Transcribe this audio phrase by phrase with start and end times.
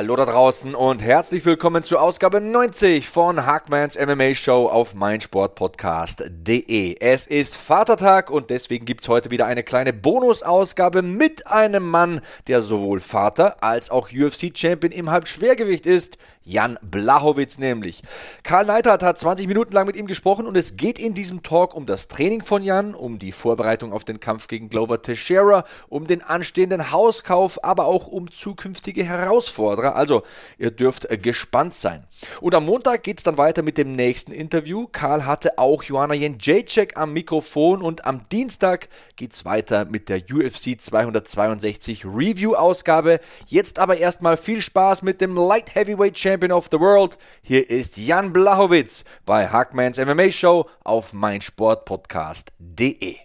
[0.00, 6.96] Hallo da draußen und herzlich willkommen zur Ausgabe 90 von Hackmans MMA Show auf meinsportpodcast.de.
[6.98, 12.22] Es ist Vatertag und deswegen gibt es heute wieder eine kleine Bonusausgabe mit einem Mann,
[12.46, 16.16] der sowohl Vater als auch UFC-Champion im Halbschwergewicht ist.
[16.42, 18.02] Jan Blachowitz nämlich.
[18.42, 21.74] Karl Neidhardt hat 20 Minuten lang mit ihm gesprochen und es geht in diesem Talk
[21.74, 26.06] um das Training von Jan, um die Vorbereitung auf den Kampf gegen Glover Teixeira, um
[26.06, 29.94] den anstehenden Hauskauf, aber auch um zukünftige Herausforderer.
[29.94, 30.22] Also,
[30.56, 32.04] ihr dürft gespannt sein.
[32.40, 34.86] Und am Montag geht es dann weiter mit dem nächsten Interview.
[34.90, 40.22] Karl hatte auch Joanna Jędrzejczyk am Mikrofon und am Dienstag geht es weiter mit der
[40.32, 43.20] UFC 262 Review-Ausgabe.
[43.46, 47.18] Jetzt aber erstmal viel Spaß mit dem Light Heavyweight Champion Champion of the World.
[47.42, 53.16] Hier ist Jan Blachowitz bei Hackmans MMA Show auf meinsportpodcast.de.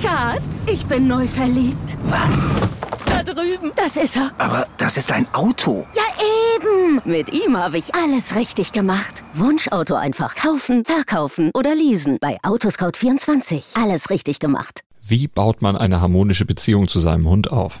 [0.00, 1.98] Schatz, ich bin neu verliebt.
[2.04, 2.48] Was?
[3.04, 3.72] Da drüben.
[3.76, 4.30] Das ist er.
[4.38, 5.86] Aber das ist ein Auto.
[5.94, 6.04] Ja,
[6.56, 7.02] eben.
[7.04, 9.22] Mit ihm habe ich alles richtig gemacht.
[9.34, 12.16] Wunschauto einfach kaufen, verkaufen oder leasen.
[12.18, 13.78] Bei Autoscout24.
[13.78, 14.80] Alles richtig gemacht.
[15.02, 17.80] Wie baut man eine harmonische Beziehung zu seinem Hund auf?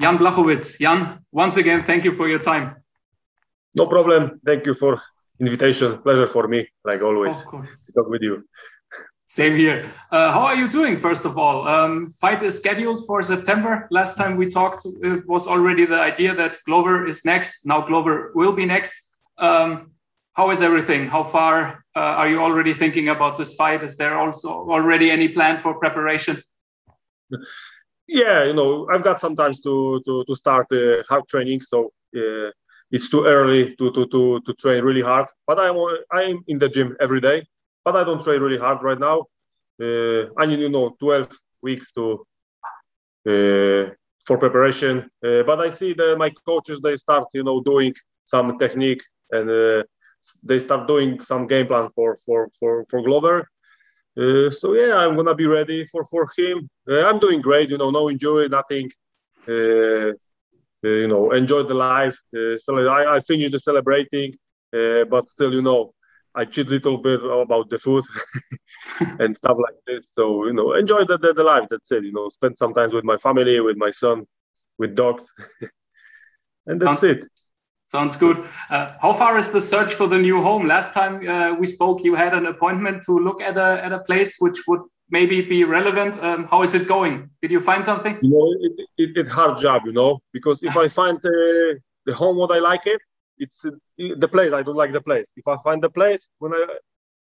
[0.00, 0.78] Jan Blachowicz.
[0.78, 2.76] Jan, once again, thank you for your time.
[3.74, 4.40] No problem.
[4.44, 5.00] Thank you for
[5.40, 5.98] invitation.
[5.98, 7.40] Pleasure for me, like always.
[7.40, 7.76] Of course.
[7.86, 8.44] To talk with you.
[9.28, 9.90] Same here.
[10.12, 11.66] Uh, how are you doing, first of all?
[11.66, 13.88] Um, fight is scheduled for September.
[13.90, 17.66] Last time we talked, it was already the idea that Glover is next.
[17.66, 19.10] Now Glover will be next.
[19.38, 19.90] Um,
[20.34, 21.08] how is everything?
[21.08, 23.82] How far uh, are you already thinking about this fight?
[23.82, 26.40] Is there also already any plan for preparation?
[28.08, 31.92] yeah, you know, I've got some time to to, to start uh, hard training, so
[32.16, 32.50] uh,
[32.90, 35.26] it's too early to, to to to train really hard.
[35.46, 35.76] But I'm
[36.12, 37.46] I'm in the gym every day,
[37.84, 39.24] but I don't train really hard right now.
[39.80, 41.28] Uh, I need you know 12
[41.62, 42.24] weeks to
[43.26, 43.90] uh,
[44.24, 45.10] for preparation.
[45.24, 49.50] Uh, but I see that my coaches they start you know doing some technique and
[49.50, 49.82] uh,
[50.42, 53.48] they start doing some game plan for for for for Glover.
[54.18, 56.68] Uh, so yeah, I'm gonna be ready for for him.
[56.88, 58.90] Uh, I'm doing great, you know, no injury, nothing.
[59.48, 60.10] Uh,
[60.84, 62.18] uh you know, enjoy the life.
[62.32, 64.34] so uh, I, I finished the celebrating,
[64.72, 65.92] but still, you know,
[66.34, 68.04] I cheat a little bit about the food
[69.18, 70.06] and stuff like this.
[70.12, 71.66] So you know, enjoy the, the, the life.
[71.70, 72.04] That's it.
[72.04, 74.26] You know, spend some time with my family, with my son,
[74.78, 75.24] with dogs,
[76.66, 77.26] and that's Sounds, it.
[77.88, 78.44] Sounds good.
[78.68, 80.66] Uh, how far is the search for the new home?
[80.66, 84.00] Last time uh, we spoke, you had an appointment to look at a at a
[84.00, 86.20] place which would maybe be relevant.
[86.22, 87.30] Um, how is it going?
[87.42, 88.18] Did you find something?
[88.22, 92.14] You know, it, it, it's hard job, you know, because if I find the the
[92.14, 93.00] home what I like it,
[93.38, 94.52] it's uh, the place.
[94.52, 95.28] I don't like the place.
[95.36, 96.66] If I find the place when I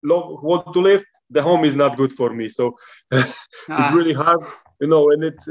[0.04, 2.48] love, want to live, the home is not good for me.
[2.48, 2.76] So
[3.12, 3.34] ah.
[3.68, 4.40] it's really hard,
[4.80, 5.48] you know, and it's.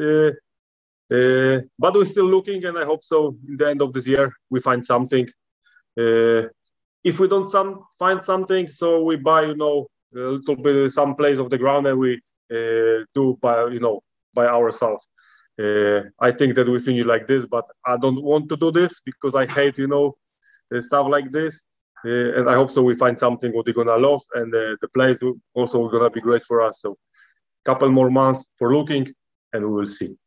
[1.13, 3.37] Uh, uh, but we're still looking, and I hope so.
[3.47, 5.27] In the end of this year, we find something.
[5.99, 6.43] Uh,
[7.03, 11.15] if we don't some find something, so we buy, you know, a little bit some
[11.15, 14.01] place of the ground, and we uh, do by, you know,
[14.33, 15.05] by ourselves.
[15.61, 19.01] Uh, I think that we finish like this, but I don't want to do this
[19.05, 20.15] because I hate, you know,
[20.79, 21.61] stuff like this.
[22.05, 22.81] Uh, and I hope so.
[22.81, 25.19] We find something what we're gonna love, and uh, the place
[25.53, 26.81] also gonna be great for us.
[26.81, 26.97] So,
[27.65, 29.13] couple more months for looking,
[29.53, 30.17] and we will see.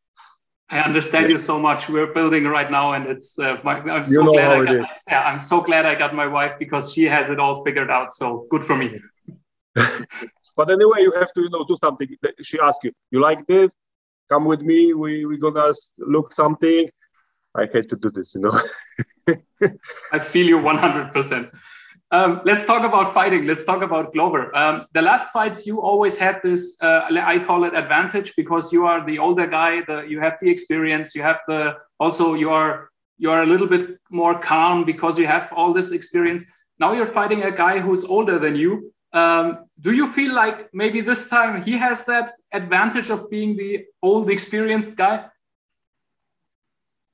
[0.69, 1.89] I understand you so much.
[1.89, 3.39] We're building right now, and it's.
[3.39, 4.89] Uh, my, I'm so you glad I got.
[5.09, 8.13] Yeah, I'm so glad I got my wife because she has it all figured out.
[8.13, 9.01] So good for me.
[9.75, 12.09] but anyway, you have to you know do something.
[12.43, 13.71] She asked you, you like this?
[14.29, 14.93] Come with me.
[14.93, 16.91] We we gonna look something.
[17.55, 18.61] I hate to do this, you know.
[20.13, 21.13] I feel you 100.
[22.13, 23.47] Um, let's talk about fighting.
[23.47, 24.55] Let's talk about Glover.
[24.57, 28.87] Um, the last fights, you always had this, uh, I call it advantage because you
[28.87, 29.83] are the older guy.
[29.83, 31.15] The, you have the experience.
[31.17, 35.27] You have the also you are you are a little bit more calm because you
[35.27, 36.45] have all this experience.
[36.79, 38.93] now you're fighting a guy who's older than you.
[39.13, 43.87] Um, do you feel like maybe this time he has that advantage of being the
[44.03, 45.25] old, experienced guy?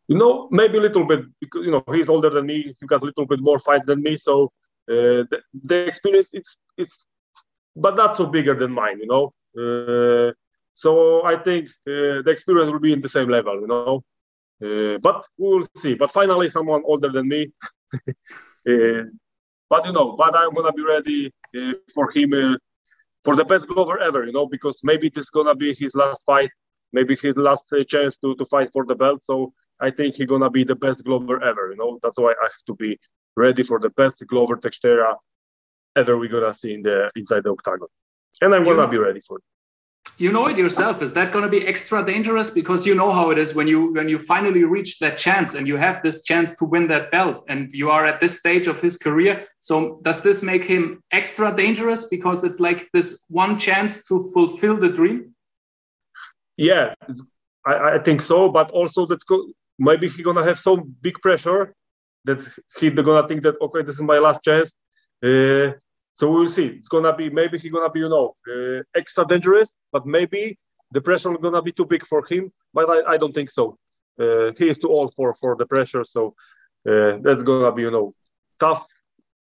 [0.08, 2.74] You know, maybe a little bit because you know he's older than me.
[2.78, 4.52] He got a little bit more fights than me, so
[4.90, 7.06] uh, the, the, experience it's it's,
[7.76, 8.98] but not so bigger than mine.
[8.98, 10.32] You know, uh,
[10.74, 13.60] so I think uh, the experience will be in the same level.
[13.60, 14.02] You know,
[14.64, 15.94] uh, but we will see.
[15.94, 17.52] But finally, someone older than me.
[18.64, 19.02] Uh,
[19.68, 22.56] but you know, but I'm gonna be ready uh, for him
[23.24, 24.24] for the best Glover ever.
[24.24, 26.50] You know, because maybe this is gonna be his last fight,
[26.92, 29.24] maybe his last chance to to fight for the belt.
[29.24, 31.72] So I think he's gonna be the best Glover ever.
[31.72, 33.00] You know, that's why I have to be
[33.36, 35.16] ready for the best Glover Teixeira
[35.96, 37.88] ever we're gonna see in the inside the octagon,
[38.40, 39.44] and I'm gonna be ready for it.
[40.18, 41.00] You know it yourself.
[41.00, 42.50] Is that going to be extra dangerous?
[42.50, 45.66] Because you know how it is when you when you finally reach that chance and
[45.66, 48.80] you have this chance to win that belt and you are at this stage of
[48.80, 49.46] his career.
[49.60, 54.76] So does this make him extra dangerous because it's like this one chance to fulfill
[54.76, 55.34] the dream?
[56.56, 56.94] Yeah
[57.66, 59.46] i, I think so but also that's go,
[59.78, 61.74] maybe he's gonna have some big pressure
[62.24, 62.40] that
[62.78, 64.74] he's gonna think that okay this is my last chance
[65.22, 65.72] uh,
[66.14, 66.66] so we'll see.
[66.66, 70.58] It's gonna be maybe he's gonna be you know uh, extra dangerous, but maybe
[70.90, 72.52] the pressure is gonna be too big for him.
[72.74, 73.78] But I, I don't think so.
[74.20, 76.34] Uh, he is too old for for the pressure, so
[76.88, 78.14] uh, that's gonna be you know
[78.60, 78.84] tough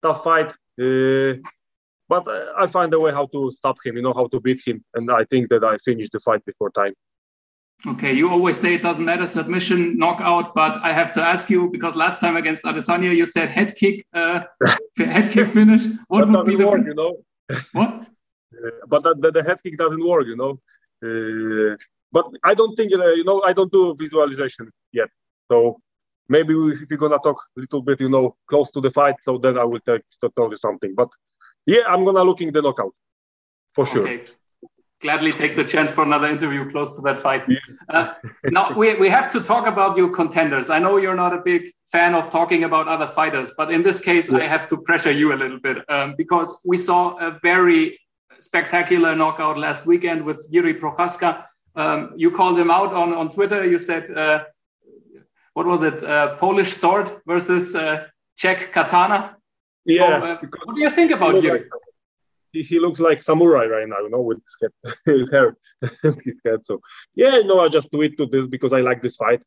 [0.01, 0.51] tough fight.
[0.81, 1.35] Uh,
[2.07, 4.83] but I find a way how to stop him, you know how to beat him,
[4.95, 6.93] and I think that I finished the fight before time.
[7.87, 11.69] Okay, you always say it doesn't matter submission, knockout, but I have to ask you
[11.71, 14.41] because last time against Adesanya you said head kick, uh,
[14.97, 15.83] head kick finish.
[16.07, 17.23] What would be the work, you know?
[17.71, 17.89] What?
[18.53, 20.59] Uh, but the, the, the, head kick doesn't work, you know.
[21.03, 21.75] Uh,
[22.11, 25.09] but I don't think uh, you know I don't do visualization yet,
[25.51, 25.79] so
[26.29, 29.39] maybe if you're gonna talk a little bit, you know, close to the fight, so
[29.39, 29.97] then I will tell,
[30.35, 30.93] tell you something.
[30.93, 31.09] But
[31.65, 32.93] yeah, I'm gonna look in the knockout
[33.73, 34.07] for sure.
[34.07, 34.23] Okay
[35.01, 37.43] gladly take the chance for another interview close to that fight.
[37.89, 38.13] Uh,
[38.45, 40.69] now we, we have to talk about your contenders.
[40.69, 43.99] I know you're not a big fan of talking about other fighters, but in this
[43.99, 44.37] case, yeah.
[44.39, 47.99] I have to pressure you a little bit um, because we saw a very
[48.39, 51.45] spectacular knockout last weekend with Jiri Prochazka.
[51.75, 53.65] Um, you called him out on, on Twitter.
[53.65, 54.43] You said, uh,
[55.53, 58.05] what was it, uh, Polish sword versus uh,
[58.37, 59.37] Czech katana?
[59.85, 60.19] Yeah.
[60.19, 61.65] So, uh, what do you think about Jiri?
[62.51, 64.39] He, he looks like samurai right now, you know, with
[65.05, 65.57] his hair,
[66.23, 66.65] his head.
[66.65, 66.81] So
[67.15, 69.43] yeah, no, I just tweet to this because I like this fight.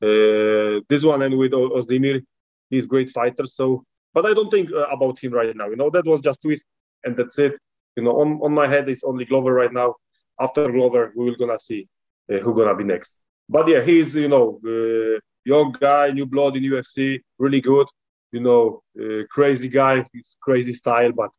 [0.00, 2.22] Uh, this one and with Ozdemir,
[2.70, 3.46] he's great fighter.
[3.46, 3.84] So,
[4.14, 5.68] but I don't think uh, about him right now.
[5.68, 6.62] You know, that was just tweet
[7.04, 7.54] and that's it.
[7.96, 9.96] You know, on, on my head is only Glover right now.
[10.40, 11.88] After Glover, we will gonna see
[12.32, 13.16] uh, who gonna be next.
[13.48, 17.88] But yeah, he's you know uh, young guy, new blood in UFC, really good.
[18.30, 21.30] You know, uh, crazy guy, he's crazy style, but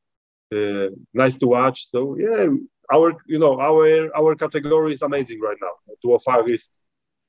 [0.51, 1.89] uh, nice to watch.
[1.89, 2.47] So yeah,
[2.91, 5.73] our you know our our category is amazing right now.
[6.01, 6.69] 205 is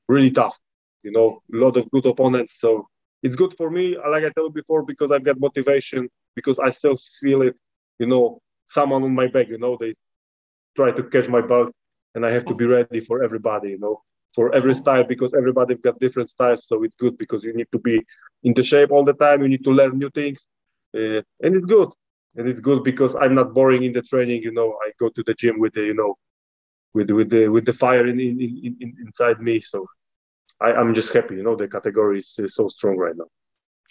[0.07, 0.57] really tough.
[1.03, 2.59] You know, a lot of good opponents.
[2.59, 2.87] So
[3.23, 3.97] it's good for me.
[3.97, 6.09] Like I told before, because I've got motivation.
[6.35, 7.55] Because I still feel it.
[7.99, 9.49] You know, someone on my back.
[9.49, 9.93] You know, they
[10.75, 11.71] try to catch my belt,
[12.15, 13.69] and I have to be ready for everybody.
[13.71, 14.01] You know,
[14.33, 16.67] for every style because everybody got different styles.
[16.67, 18.01] So it's good because you need to be
[18.43, 19.41] in the shape all the time.
[19.41, 20.47] You need to learn new things,
[20.95, 21.89] uh, and it's good
[22.35, 24.41] and it's good because I'm not boring in the training.
[24.43, 26.15] You know, I go to the gym with the you know,
[26.93, 28.39] with with the with the fire in, in,
[28.79, 29.61] in inside me.
[29.61, 29.85] So
[30.61, 31.35] I, am just happy.
[31.35, 33.25] You know, the category is, is, so strong right now.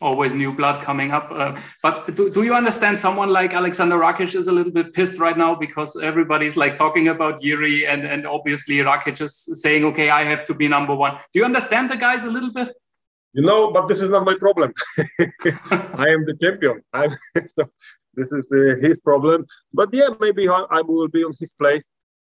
[0.01, 1.29] Always new blood coming up.
[1.31, 5.19] Uh, but do, do you understand someone like Alexander Rakic is a little bit pissed
[5.19, 10.09] right now because everybody's like talking about Yuri and, and obviously Rakic is saying, okay,
[10.09, 11.17] I have to be number one.
[11.35, 12.73] Do you understand the guys a little bit?
[13.35, 14.73] You know, but this is not my problem.
[14.99, 16.83] I am the champion.
[16.93, 17.17] I'm,
[17.59, 17.71] so
[18.21, 19.47] this is uh, his problem.
[19.73, 21.83] But yeah, maybe I, I, will be on his place,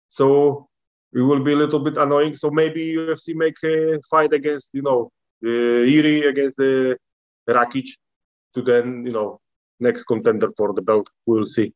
[0.08, 0.68] so
[1.12, 2.36] it will be a little bit annoying.
[2.36, 5.10] So maybe UFC make a fight against you know
[5.44, 6.96] uh, Jiri against the
[7.48, 7.88] uh, Rakic
[8.54, 9.40] to then you know
[9.80, 11.08] next contender for the belt.
[11.26, 11.72] We'll see.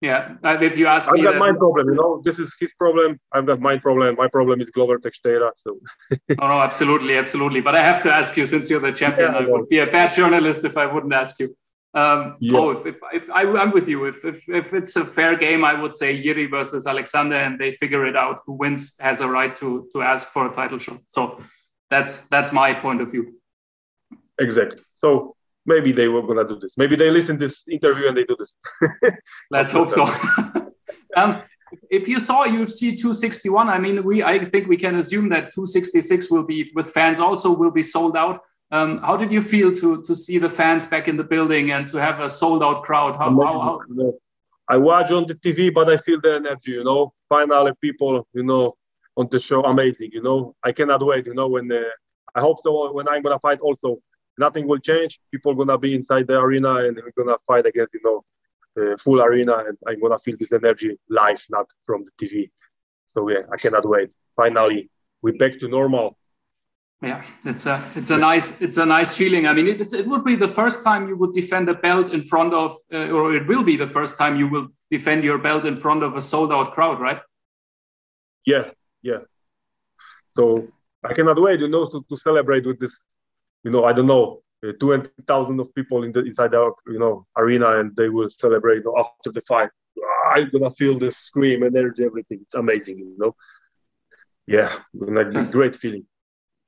[0.00, 1.88] Yeah, if you ask I've me, got my problem.
[1.88, 3.20] You know, this is his problem.
[3.32, 4.16] I've got my problem.
[4.16, 5.52] My problem is Glover Teixeira.
[5.56, 5.78] So.
[6.14, 7.60] oh no, absolutely, absolutely.
[7.60, 9.86] But I have to ask you, since you're the champion, yeah, I would be a
[9.86, 11.54] bad journalist if I wouldn't ask you.
[11.92, 12.58] Um, yeah.
[12.58, 15.64] Oh, if, if, if I, am with you, if, if, if it's a fair game,
[15.64, 18.42] I would say Jiri versus Alexander, and they figure it out.
[18.46, 21.00] Who wins has a right to to ask for a title shot.
[21.08, 21.42] So
[21.90, 23.40] that's that's my point of view.
[24.38, 24.78] Exactly.
[24.94, 25.34] So
[25.66, 26.78] maybe they were gonna do this.
[26.78, 28.54] Maybe they listen to this interview and they do this.
[29.50, 30.04] Let's hope so.
[31.16, 31.42] um,
[31.90, 36.30] if you saw UFC 261, I mean, we I think we can assume that 266
[36.30, 38.42] will be with fans also will be sold out
[38.72, 41.88] Um, how did you feel to to see the fans back in the building and
[41.88, 43.16] to have a sold out crowd?
[43.16, 44.12] How, how, how...
[44.68, 46.72] I watch on the TV, but I feel the energy.
[46.72, 48.74] You know, finally people, you know,
[49.16, 50.10] on the show, amazing.
[50.12, 51.26] You know, I cannot wait.
[51.26, 51.82] You know, when uh,
[52.34, 52.92] I hope so.
[52.92, 53.98] When I'm gonna fight, also
[54.38, 55.20] nothing will change.
[55.32, 58.24] People gonna be inside the arena and we're gonna fight against, you know,
[58.76, 62.50] the full arena, and I'm gonna feel this energy live, not from the TV.
[63.06, 64.14] So yeah, I cannot wait.
[64.36, 64.90] Finally,
[65.22, 66.16] we're back to normal
[67.02, 69.46] yeah, it's a it's a nice it's a nice feeling.
[69.46, 72.24] I mean, it, it would be the first time you would defend a belt in
[72.24, 75.64] front of, uh, or it will be the first time you will defend your belt
[75.64, 77.20] in front of a sold out crowd, right?
[78.44, 78.70] Yeah,
[79.02, 79.20] yeah.
[80.36, 80.68] So
[81.02, 82.98] I cannot wait, you know, to, to celebrate with this.
[83.64, 86.98] You know, I don't know, uh, twenty thousand of people in the inside our you
[86.98, 89.70] know arena, and they will celebrate you know, after the fight.
[90.26, 92.40] I'm gonna feel the scream, energy, everything.
[92.42, 93.34] It's amazing, you know.
[94.46, 96.04] Yeah, be great feeling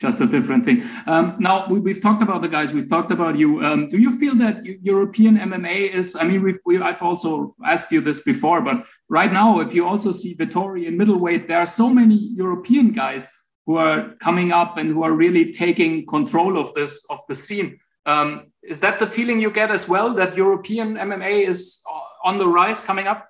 [0.02, 0.82] just a different thing.
[1.06, 2.74] Um, now we, have talked about the guys.
[2.74, 3.64] We've talked about you.
[3.64, 6.16] Um, do you feel that European MMA is?
[6.16, 9.86] I mean, we've, we, I've also asked you this before, but right now, if you
[9.86, 13.28] also see Vettori in middleweight, there are so many European guys
[13.64, 17.78] who are coming up and who are really taking control of this of the scene.
[18.04, 20.14] Um, is that the feeling you get as well?
[20.14, 21.82] That European MMA is
[22.24, 23.28] on the rise, coming up?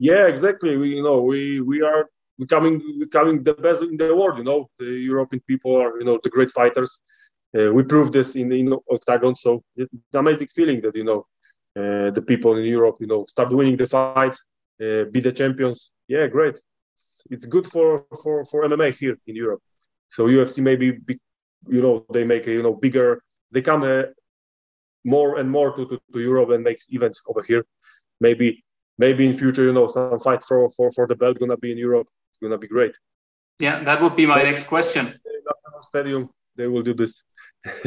[0.00, 0.76] Yeah, exactly.
[0.76, 2.10] We, you know, we we are
[2.44, 4.38] becoming becoming the best in the world.
[4.38, 6.90] You know, the European people are you know the great fighters.
[7.56, 11.20] Uh, we proved this in in octagon, so it's an amazing feeling that you know
[11.80, 14.38] uh, the people in Europe you know start winning the fights,
[14.84, 15.78] uh, be the champions.
[16.08, 16.56] Yeah, great.
[16.94, 17.88] It's, it's, good for
[18.22, 19.62] for for MMA here in Europe.
[20.14, 21.14] So UFC maybe be,
[21.68, 23.22] you know they make a, you know bigger.
[23.52, 24.04] They come uh,
[25.04, 27.64] more and more to, to, to Europe and make events over here.
[28.20, 28.64] Maybe
[28.98, 31.78] maybe in future, you know, some fight for for, for the belt gonna be in
[31.78, 32.08] Europe
[32.50, 32.96] to be great.
[33.58, 35.14] Yeah, that would be my next question.
[35.82, 37.22] Stadium, they will do this.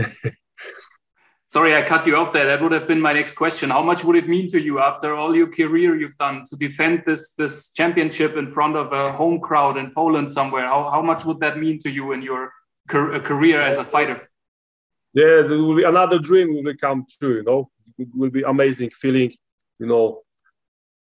[1.55, 2.45] Sorry, I cut you off there.
[2.45, 3.69] That would have been my next question.
[3.69, 7.03] How much would it mean to you after all your career you've done to defend
[7.05, 10.65] this this championship in front of a home crowd in Poland somewhere?
[10.65, 12.51] How, how much would that mean to you in your
[12.89, 14.29] career as a fighter?
[15.13, 17.35] Yeah, there will be another dream will come true.
[17.37, 19.31] You know, it will be amazing feeling.
[19.79, 20.23] You know,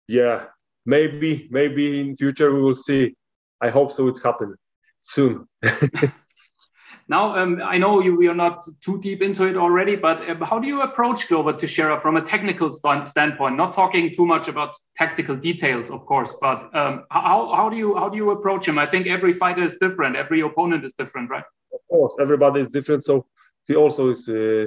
[0.08, 0.46] yeah,
[0.86, 3.16] maybe maybe in future we will see
[3.62, 4.08] I hope so.
[4.08, 4.56] It's happening
[5.02, 5.48] soon.
[7.08, 10.44] now, um, I know you, we are not too deep into it already, but uh,
[10.44, 13.56] how do you approach Glover Teixeira from a technical st standpoint?
[13.56, 17.96] Not talking too much about tactical details, of course, but um, how, how do you
[17.96, 18.80] how do you approach him?
[18.80, 20.16] I think every fighter is different.
[20.16, 21.44] Every opponent is different, right?
[21.74, 23.06] Of course, everybody is different.
[23.06, 23.28] So
[23.66, 24.64] he also is a,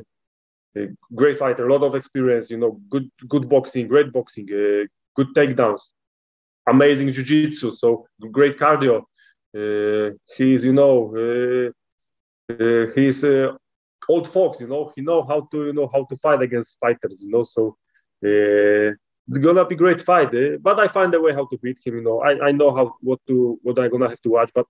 [0.76, 2.50] a great fighter, a lot of experience.
[2.50, 4.86] You know, good good boxing, great boxing, uh,
[5.16, 5.93] good takedowns
[6.66, 9.04] amazing jiu-jitsu so great cardio.
[9.56, 11.70] Uh, he's you know uh,
[12.52, 13.52] uh, he's uh,
[14.08, 17.22] old fox you know he know how to you know how to fight against fighters
[17.22, 17.76] you know so
[18.24, 18.90] uh,
[19.28, 20.30] it's gonna be great fight
[20.62, 22.20] but i find a way how to beat him you know.
[22.20, 24.66] I, I know how what to what i'm gonna have to watch but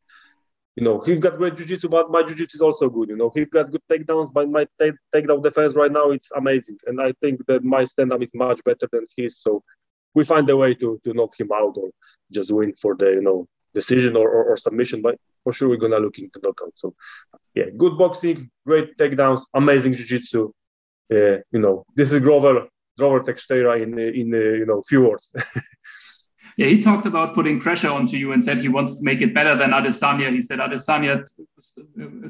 [0.76, 3.30] you know he's got great jiu-jitsu but my jiu-jitsu is also good you know.
[3.34, 7.12] He's got good takedowns but my take, takedown defense right now it's amazing and i
[7.20, 9.62] think that my stand-up is much better than his so
[10.14, 11.90] we find a way to to knock him out or
[12.32, 15.02] just win for the you know decision or, or, or submission.
[15.02, 16.72] But for sure, we're gonna look into knockout.
[16.74, 16.94] So
[17.54, 20.52] yeah, good boxing, great takedowns, amazing jiu-jitsu.
[21.12, 22.68] Uh, you know, this is Grover
[22.98, 25.28] Grover Teixeira in in uh, you know few words.
[26.56, 29.34] yeah, he talked about putting pressure onto you and said he wants to make it
[29.34, 30.32] better than Adesanya.
[30.32, 31.26] He said Adesanya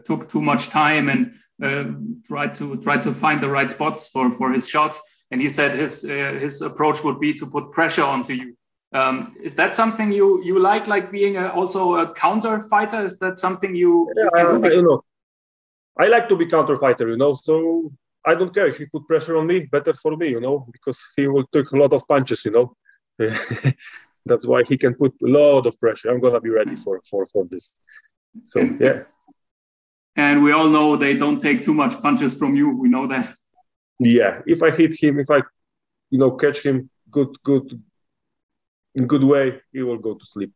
[0.05, 1.85] took too much time and uh,
[2.27, 5.01] tried to try to find the right spots for for his shots
[5.31, 8.57] and he said his uh, his approach would be to put pressure onto you.
[8.93, 13.05] Um, is that something you you like, like being a, also a counter fighter?
[13.05, 15.05] Is that something you, yeah, you I, you know,
[15.99, 17.35] I like to be counter fighter, you know.
[17.35, 17.93] So
[18.25, 19.61] I don't care if he put pressure on me.
[19.61, 22.77] Better for me, you know, because he will take a lot of punches, you know.
[24.27, 26.11] That's why he can put a lot of pressure.
[26.11, 27.75] I'm gonna be ready for for for this.
[28.45, 29.03] So yeah.
[30.17, 32.71] And we all know they don't take too much punches from you.
[32.71, 33.35] We know that
[33.99, 35.43] yeah, if I hit him, if I,
[36.11, 37.83] you know, catch him good, good,
[38.95, 40.53] in good way, he will go to sleep.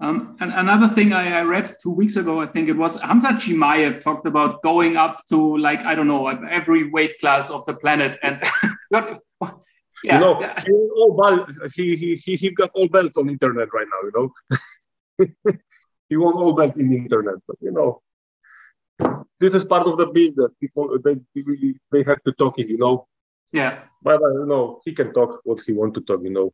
[0.00, 3.38] Um, and another thing I, I, read two weeks ago, I think it was Khamzat
[3.38, 7.74] Chimaev talked about going up to like I don't know every weight class of the
[7.74, 8.42] planet, and
[8.92, 9.18] yeah,
[10.02, 14.00] you know he, all belt, he, he he got all belts on internet right now.
[14.08, 14.12] You
[15.38, 15.54] know,
[16.08, 18.02] he won all belts in the internet, but you know
[19.40, 20.50] this is part of the business.
[20.60, 21.16] People they
[21.92, 23.06] they have to talk it, you know.
[23.52, 23.80] Yeah.
[24.02, 26.52] But I uh, know he can talk what he want to talk, you know.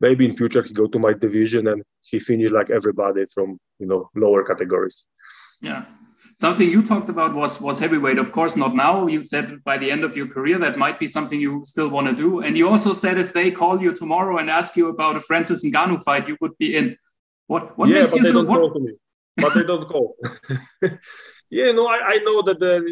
[0.00, 3.86] Maybe in future he go to my division and he finish like everybody from you
[3.86, 5.06] know lower categories.
[5.60, 5.84] Yeah.
[6.38, 8.18] something you talked about was was heavyweight.
[8.18, 9.06] Of course, not now.
[9.06, 12.06] You said by the end of your career that might be something you still want
[12.08, 12.40] to do.
[12.40, 15.64] And you also said if they call you tomorrow and ask you about a Francis
[15.64, 16.96] Ngannou fight, you would be in.
[17.46, 18.34] What what yeah, makes but you they so?
[18.42, 18.92] don't What, call to me.
[19.36, 20.16] But they don't call.
[21.54, 22.82] yeah, no, I, I know that uh,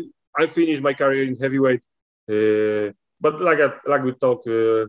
[0.41, 1.83] I finished my career in heavyweight.
[2.31, 3.61] Uh, but like
[3.93, 4.87] like we talked uh,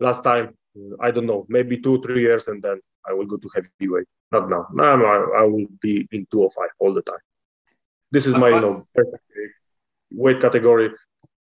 [0.00, 3.36] last time, uh, I don't know, maybe two three years, and then I will go
[3.36, 4.08] to heavyweight.
[4.32, 4.66] Not now.
[4.72, 7.24] No, no, I, I will be in 205 all the time.
[8.10, 9.22] This is my you know perfect
[10.10, 10.90] weight category.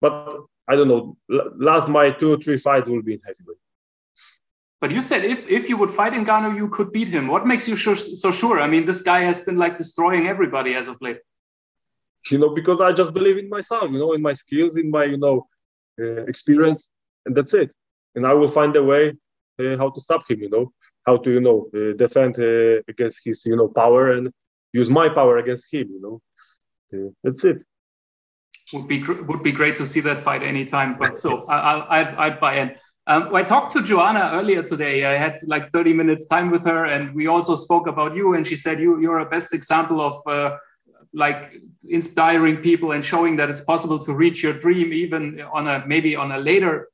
[0.01, 0.15] But
[0.69, 1.17] I don't know.
[1.69, 3.63] Last my two three fights will be in heavyweight.
[4.81, 7.29] but you said if if you would fight in Ngannou, you could beat him.
[7.35, 8.57] What makes you sure, so sure?
[8.67, 11.21] I mean, this guy has been like destroying everybody as of late.
[12.31, 15.05] You know, because I just believe in myself, you know, in my skills, in my,
[15.05, 15.47] you know,
[16.01, 16.89] uh, experience,
[17.25, 17.71] and that's it.
[18.15, 19.15] And I will find a way
[19.61, 20.73] uh, how to stop him, you know,
[21.07, 24.33] how to, you know, uh, defend uh, against his, you know, power and
[24.73, 26.21] use my power against him, you know.
[26.93, 27.63] Uh, that's it.
[28.73, 30.97] would be would be great to see that fight anytime.
[30.99, 32.77] But so I, I, I'd buy in.
[33.09, 35.05] Um, I talked to Joanna earlier today.
[35.05, 38.35] I had like 30 minutes time with her, and we also spoke about you.
[38.35, 40.57] And she said you you're a best example of uh,
[41.17, 41.55] like
[41.89, 46.15] inspiring people and showing that it's possible to reach your dream even on a maybe
[46.15, 46.91] on a later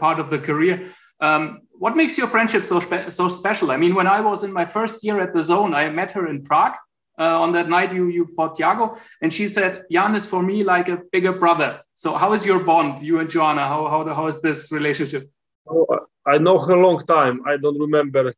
[0.00, 0.90] part of the career.
[1.20, 3.70] Um, what makes your friendship so spe- so special?
[3.70, 6.42] I mean, when I was in my first year at DAZN, I met her in
[6.42, 6.76] Prague.
[7.20, 10.62] Uh, on that night, you you fought Thiago, and she said, "Jan is for me
[10.62, 13.64] like a bigger brother." So, how is your bond, you and Joanna?
[13.72, 15.28] How how, how is this relationship?
[15.68, 15.98] Oh, I
[16.28, 17.36] I know her a long time.
[17.46, 18.34] I don't remember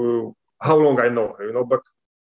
[0.00, 0.24] uh,
[0.66, 1.82] how long I know her, you know, but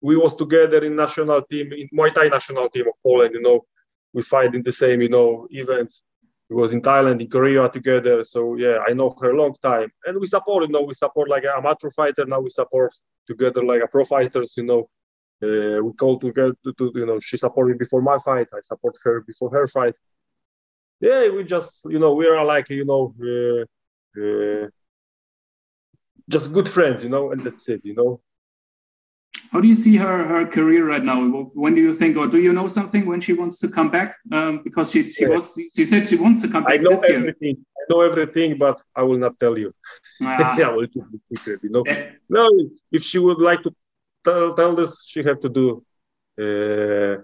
[0.02, 3.64] we was together in national team, in Muay Thai national team of Poland, you know,
[4.12, 6.02] we fight in the same, you know, events.
[6.50, 8.24] We was in Thailand, in Korea together.
[8.24, 9.90] So yeah, I know her long time.
[10.04, 12.26] And we support, you know, we support like an amateur fighter.
[12.26, 12.92] Now we support
[13.26, 14.90] together like a pro fighters, you know.
[15.42, 18.48] Uh, we call together to, to, you know, she supported before my fight.
[18.52, 19.96] I support her before her fight.
[21.00, 23.64] Yeah, we just, you know, we are like, you know, uh,
[24.20, 24.68] uh,
[26.28, 28.20] just good friends, you know, and that's it, you know.
[29.52, 31.18] How do you see her her career right now?
[31.62, 34.16] When do you think, or do you know something when she wants to come back?
[34.36, 35.34] Um, because she she Yeah.
[35.34, 35.44] was
[35.76, 36.74] she said she wants to come back.
[36.80, 37.18] I know this year.
[37.20, 37.56] everything.
[37.80, 39.70] I know everything, but I will not tell you.
[40.22, 41.82] Ah, I will keep it secret, you know.
[41.92, 42.44] eh, No,
[42.96, 43.70] if she would like to
[44.24, 45.66] tell, tell this, she have to do
[46.44, 47.14] uh,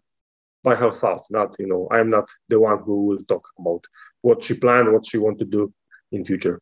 [0.67, 1.21] by herself.
[1.31, 3.83] Not, you know, I'm not the one who will talk about
[4.27, 5.73] what she planned, what she want to do
[6.13, 6.61] in future.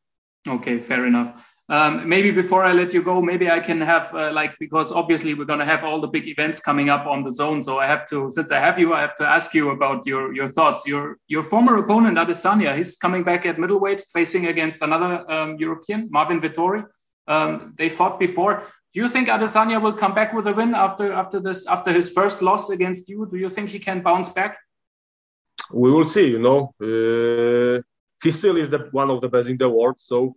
[0.56, 1.30] Okay, fair enough.
[1.68, 5.34] Um, maybe before I let you go, maybe I can have uh, like because obviously
[5.34, 7.64] we're going to have all the big events coming up on DAZN.
[7.64, 10.32] So I have to, since I have you, I have to ask you about your
[10.32, 10.86] your thoughts.
[10.86, 16.08] Your your former opponent Adesanya, he's coming back at middleweight, facing against another um, European,
[16.08, 16.84] Marvin Vettori.
[17.26, 18.62] Um, they fought before.
[18.94, 22.10] Do you think Adesanya will come back with a win after after this after his
[22.10, 23.26] first loss against you?
[23.28, 24.56] Do you think he can bounce back?
[25.74, 26.72] We will see, you know.
[26.80, 27.82] Uh,
[28.22, 30.36] he still is the one of the best in the world, so.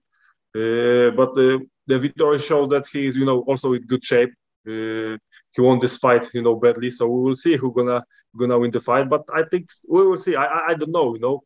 [0.56, 4.32] Uh, but uh, the victory showed that he is, you know, also in good shape.
[4.68, 5.18] Uh,
[5.52, 6.92] he won this fight, you know, badly.
[6.92, 8.04] So we will see who gonna
[8.38, 9.10] gonna win the fight.
[9.10, 10.36] But I think we will see.
[10.36, 11.42] I I, I don't know, you know.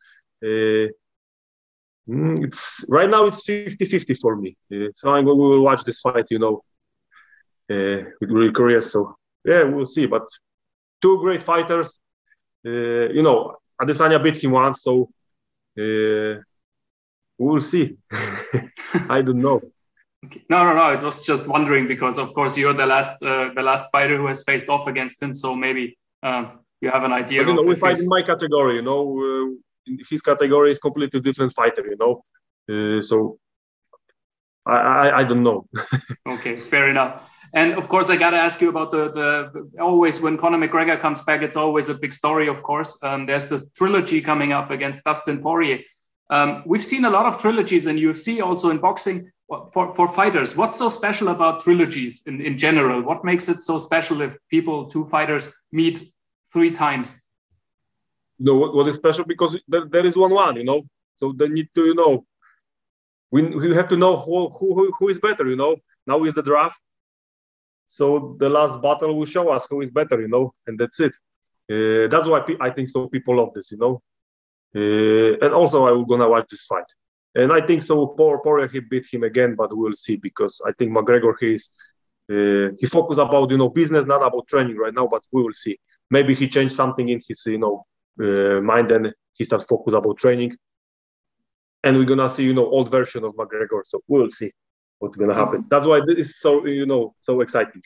[2.09, 4.57] Mm, it's right now it's 50-50 for me.
[4.95, 6.63] So I'm, we will watch this fight, you know,
[7.69, 8.91] uh, with really curious.
[8.91, 10.05] So yeah, we'll see.
[10.05, 10.23] But
[11.01, 11.99] two great fighters.
[12.65, 15.09] Uh, you know, Adesanya beat him once, so
[15.79, 16.41] uh,
[17.37, 17.97] we'll see.
[19.09, 19.61] I don't know.
[20.49, 20.93] No, no, no.
[20.93, 24.27] It was just wondering because, of course, you're the last uh, the last fighter who
[24.27, 25.33] has faced off against him.
[25.33, 27.43] So maybe um, you have an idea.
[27.43, 28.75] But, you know, of we fight in my category.
[28.75, 29.47] You know, uh,
[29.87, 31.85] in his category is completely different fighter.
[31.85, 32.13] You know,
[32.71, 33.37] uh, so
[34.65, 35.67] I, I I don't know.
[36.35, 37.21] Okay, fair enough.
[37.53, 40.99] And of course, I got to ask you about the, the always when Conor McGregor
[40.99, 43.01] comes back, it's always a big story, of course.
[43.03, 45.79] Um, there's the trilogy coming up against Dustin Poirier.
[46.33, 49.31] Um, we've seen a lot of trilogies in UFC, also in boxing
[49.71, 50.57] for, for fighters.
[50.57, 53.03] What's so special about trilogies in, in general?
[53.03, 56.03] What makes it so special if people, two fighters, meet
[56.51, 57.21] three times?
[58.39, 60.55] Know what, what is special because there, there is one one.
[60.55, 60.81] You know,
[61.17, 62.25] so they need to you know.
[63.29, 65.47] We, we have to know who, who who is better.
[65.47, 65.75] You know,
[66.07, 66.79] now is the draft.
[67.85, 70.19] So the last battle will show us who is better.
[70.19, 71.13] You know, and that's it.
[71.71, 73.07] Uh, that's why I think so.
[73.07, 73.69] People love this.
[73.69, 74.01] You know,
[74.73, 76.85] and also I'm gonna watch this fight.
[77.35, 78.07] And I think so.
[78.07, 81.71] Poor Poirier he beat him again, but we'll see because I think McGregor he is
[82.31, 85.07] uh, he focus about you know business, not about training right now.
[85.07, 85.79] But we will see.
[86.09, 87.85] Maybe he changed something in his you know
[88.19, 90.55] uh, mind and he starts focus about training.
[91.83, 93.81] And we're gonna see you know old version of McGregor.
[93.85, 94.51] So we'll see
[94.99, 95.65] what's gonna happen.
[95.69, 97.81] That's why this is so you know so exciting.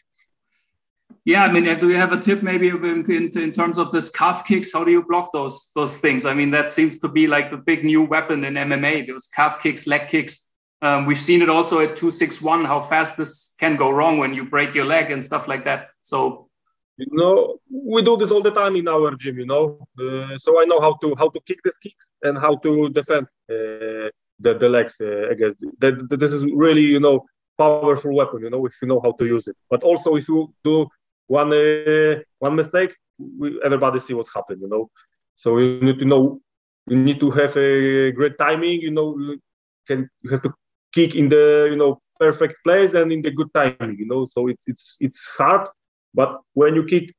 [1.28, 3.04] Yeah, I mean, do you have a tip maybe in,
[3.36, 4.72] in, terms of this calf kicks?
[4.72, 6.26] How do you block those those things?
[6.26, 9.08] I mean, that seems to be like the big new weapon in MMA.
[9.08, 10.48] Those calf kicks, leg kicks.
[10.82, 12.63] Um, we've seen it also at two six one.
[12.63, 15.90] How fast this can go wrong when you break your leg and stuff like that.
[16.02, 16.48] So,
[16.96, 19.38] you know, we do this all the time in our gym.
[19.38, 22.56] You know, uh, so I know how to how to kick these kicks and how
[22.56, 24.08] to defend uh,
[24.40, 25.58] the the legs uh, against.
[25.80, 27.26] That this is really you know
[27.58, 28.44] powerful weapon.
[28.44, 29.58] You know, if you know how to use it.
[29.70, 30.88] But also if you do
[31.28, 34.62] one uh, one mistake, we, everybody see what's happened.
[34.62, 34.90] You know,
[35.36, 36.42] so you need to know.
[36.88, 38.82] You need to have a great timing.
[38.82, 39.40] You know, you
[39.88, 40.54] can you have to
[40.94, 43.98] kick in the you know perfect place and in the good timing.
[44.00, 45.68] You know, so it's it's it's hard,
[46.13, 47.13] but when you kick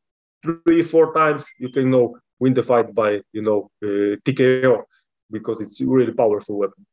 [0.45, 4.83] three four times, you can you know win the fight by you know uh, TKO
[5.31, 6.87] because it's really powerful weapon.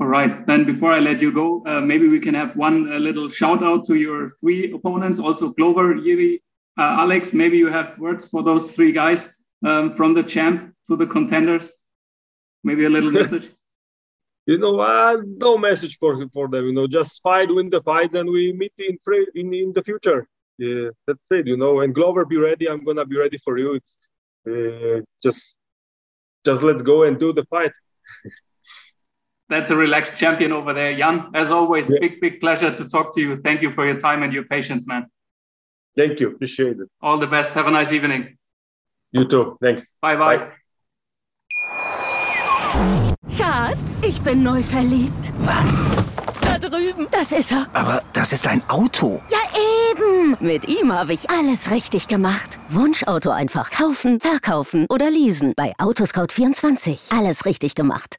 [0.00, 0.46] All right.
[0.46, 3.64] Then before I let you go, uh, maybe we can have one uh, little shout
[3.64, 6.42] out to your three opponents, also Glover, Yuri,
[6.78, 7.32] uh, Alex.
[7.32, 9.34] Maybe you have words for those three guys
[9.66, 11.72] um, from the champ to the contenders.
[12.62, 13.50] Maybe a little message.
[14.46, 16.66] You know, uh, no message for for them.
[16.66, 18.96] You know, just fight, win the fight, and we meet in
[19.34, 20.26] in in the future.
[20.58, 21.46] Yeah, that's it.
[21.46, 22.68] You know, and Glover, be ready.
[22.70, 23.74] I'm gonna be ready for you.
[23.74, 23.98] It's
[24.48, 25.58] uh, just
[26.44, 27.72] just let's go and do the fight.
[29.48, 30.96] that's a relaxed champion over there.
[30.96, 31.98] Jan, as always, yeah.
[32.00, 33.40] big, big pleasure to talk to you.
[33.42, 35.06] Thank you for your time and your patience, man.
[35.96, 36.28] Thank you.
[36.28, 36.88] Appreciate it.
[37.00, 37.52] All the best.
[37.54, 38.38] Have a nice evening.
[39.10, 39.56] You too.
[39.60, 39.92] Thanks.
[40.00, 40.38] Bye, bye.
[40.38, 40.52] bye.
[43.36, 45.32] Schatz, ich bin neu verliebt.
[45.40, 45.84] Was?
[46.42, 47.08] Da drüben.
[47.10, 47.66] Das ist er.
[47.72, 49.22] Aber das ist ein Auto.
[49.30, 49.38] Ja,
[49.90, 50.36] eben.
[50.40, 52.58] Mit ihm habe ich alles richtig gemacht.
[52.68, 55.54] Wunschauto einfach kaufen, verkaufen oder leasen.
[55.56, 57.16] Bei Autoscout24.
[57.16, 58.18] Alles richtig gemacht.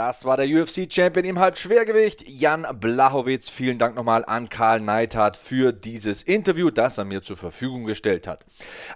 [0.00, 3.50] Das war der UFC-Champion im Halbschwergewicht, Jan Blachowitz.
[3.50, 8.26] Vielen Dank nochmal an Karl Neithardt für dieses Interview, das er mir zur Verfügung gestellt
[8.26, 8.46] hat.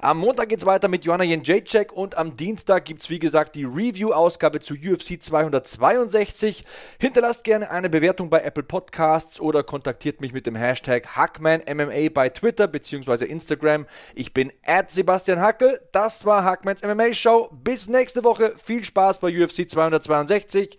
[0.00, 3.54] Am Montag geht es weiter mit Joanna Jędrzejczyk und am Dienstag gibt es wie gesagt
[3.54, 6.64] die Review-Ausgabe zu UFC 262.
[6.98, 12.30] Hinterlasst gerne eine Bewertung bei Apple Podcasts oder kontaktiert mich mit dem Hashtag HackmanMMA bei
[12.30, 13.26] Twitter bzw.
[13.26, 13.84] Instagram.
[14.14, 14.50] Ich bin
[14.88, 15.82] Sebastian Hackel.
[15.92, 17.50] Das war Hackmans MMA Show.
[17.52, 18.54] Bis nächste Woche.
[18.56, 20.78] Viel Spaß bei UFC 262.